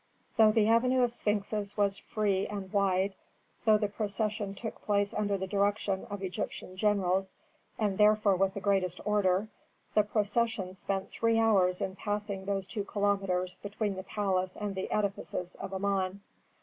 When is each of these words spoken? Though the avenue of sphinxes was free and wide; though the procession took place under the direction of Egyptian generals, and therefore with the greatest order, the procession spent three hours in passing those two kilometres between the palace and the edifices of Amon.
Though 0.35 0.51
the 0.51 0.67
avenue 0.67 1.03
of 1.03 1.11
sphinxes 1.11 1.77
was 1.77 1.99
free 1.99 2.47
and 2.47 2.73
wide; 2.73 3.13
though 3.65 3.77
the 3.77 3.87
procession 3.87 4.55
took 4.55 4.81
place 4.81 5.13
under 5.13 5.37
the 5.37 5.45
direction 5.45 6.05
of 6.09 6.23
Egyptian 6.23 6.75
generals, 6.75 7.35
and 7.77 7.99
therefore 7.99 8.35
with 8.35 8.55
the 8.55 8.61
greatest 8.61 8.99
order, 9.05 9.47
the 9.93 10.01
procession 10.01 10.73
spent 10.73 11.11
three 11.11 11.37
hours 11.37 11.81
in 11.81 11.95
passing 11.95 12.45
those 12.45 12.65
two 12.65 12.83
kilometres 12.83 13.57
between 13.61 13.93
the 13.95 14.01
palace 14.01 14.55
and 14.59 14.73
the 14.73 14.89
edifices 14.89 15.53
of 15.61 15.71
Amon. 15.71 16.21